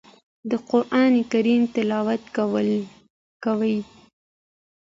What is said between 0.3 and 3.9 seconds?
د قران کریم تلاوت کوي.